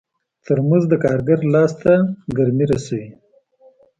[0.45, 1.93] ترموز د کارګر لاس ته
[2.37, 3.07] ګرمي رسوي.